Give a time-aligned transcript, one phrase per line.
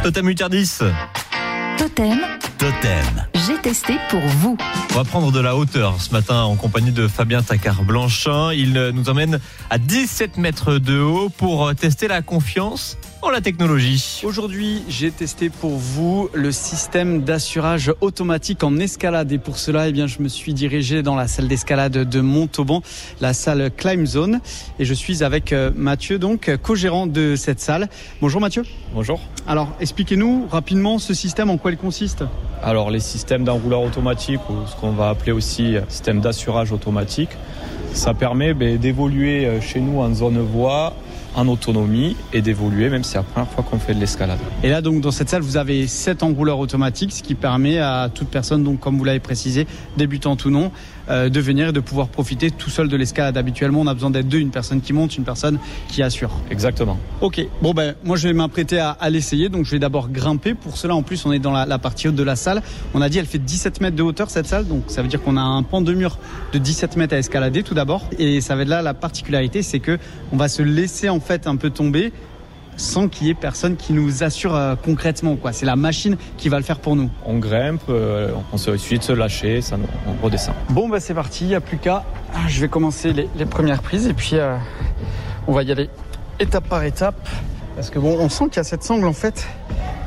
[0.00, 0.78] Totem Uterdis.
[1.76, 2.20] Totem,
[2.56, 3.04] Totem.
[3.62, 4.56] Testé pour vous.
[4.90, 8.52] On va prendre de la hauteur ce matin en compagnie de Fabien Tacard-Blanchin.
[8.52, 9.40] Il nous emmène
[9.70, 14.20] à 17 mètres de haut pour tester la confiance en la technologie.
[14.24, 19.92] Aujourd'hui, j'ai testé pour vous le système d'assurage automatique en escalade et pour cela, eh
[19.92, 22.82] bien, je me suis dirigé dans la salle d'escalade de Montauban,
[23.20, 24.40] la salle Climb Zone
[24.78, 27.88] et je suis avec euh, Mathieu, donc co-gérant de cette salle.
[28.20, 28.62] Bonjour Mathieu.
[28.94, 29.20] Bonjour.
[29.48, 32.22] Alors, expliquez-nous rapidement ce système, en quoi il consiste?
[32.62, 37.30] Alors les systèmes d'enrouleur automatique ou ce qu'on va appeler aussi euh, système d'assurage automatique,
[37.92, 40.94] ça permet ben, d'évoluer euh, chez nous en zone voie,
[41.34, 44.38] en autonomie et d'évoluer même si c'est la première fois qu'on fait de l'escalade.
[44.62, 48.08] Et là, donc, dans cette salle, vous avez sept enrouleurs automatiques, ce qui permet à
[48.12, 50.70] toute personne, donc, comme vous l'avez précisé, débutante ou non,
[51.10, 53.36] euh, de venir et de pouvoir profiter tout seul de l'escalade.
[53.38, 56.30] Habituellement, on a besoin d'être deux, une personne qui monte, une personne qui assure.
[56.50, 56.98] Exactement.
[57.22, 60.52] Ok, bon ben moi je vais m'apprêter à, à l'essayer, donc je vais d'abord grimper.
[60.52, 62.62] Pour cela, en plus, on est dans la, la partie haute de la salle.
[62.92, 65.22] On a dit elle fait 17 mètres de hauteur cette salle, donc ça veut dire
[65.22, 66.18] qu'on a un pan de mur
[66.52, 68.04] de 17 mètres à escalader tout d'abord.
[68.18, 69.98] Et ça va être là la particularité, c'est que
[70.30, 72.12] on va se laisser en fait un peu tomber
[72.76, 75.52] sans qu'il y ait personne qui nous assure euh, concrètement quoi.
[75.52, 77.10] C'est la machine qui va le faire pour nous.
[77.26, 80.54] On grimpe, euh, on se suit de se lâcher, ça, nous- on redescend.
[80.70, 82.04] Bon bah c'est parti, il n'y a plus qu'à.
[82.34, 84.56] Ah, Je vais commencer les, les premières prises et puis euh,
[85.48, 85.90] on va y aller
[86.38, 87.28] étape par étape.
[87.74, 89.46] Parce que bon, on sent qu'il y a cette sangle en fait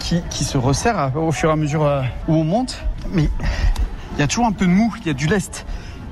[0.00, 2.78] qui, qui se resserre au fur et à mesure euh, où on monte.
[3.12, 3.28] Mais
[4.16, 5.66] il y a toujours un peu de mou, il y a du lest.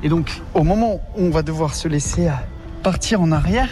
[0.04, 2.28] Et donc au moment où on va devoir se laisser
[2.84, 3.68] partir en arrière,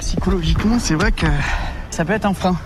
[0.00, 1.26] psychologiquement c'est vrai que
[1.90, 2.56] ça peut être un frein.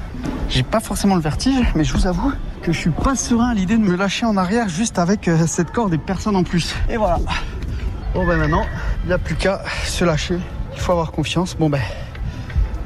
[0.49, 2.33] J'ai pas forcément le vertige, mais je vous avoue
[2.63, 5.47] que je suis pas serein à l'idée de me lâcher en arrière juste avec euh,
[5.47, 6.75] cette corde et personne en plus.
[6.89, 7.19] Et voilà.
[8.15, 8.65] Bon ben maintenant,
[9.03, 10.39] il n'y a plus qu'à se lâcher.
[10.75, 11.57] Il faut avoir confiance.
[11.57, 11.81] Bon ben,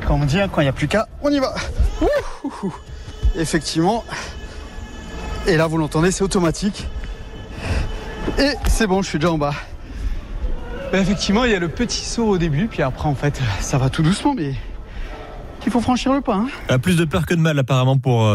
[0.06, 1.54] comme on dit, hein, quand il n'y a plus qu'à, on y va.
[3.36, 4.04] Effectivement.
[5.46, 6.86] Et là, vous l'entendez, c'est automatique.
[8.38, 9.54] Et c'est bon, je suis déjà en bas.
[10.92, 13.76] Ben, effectivement, il y a le petit saut au début, puis après, en fait, ça
[13.76, 14.54] va tout doucement, mais
[15.66, 16.36] il faut franchir le pas.
[16.36, 16.46] hein.
[16.70, 18.26] Euh, Plus de peur que de mal apparemment pour euh,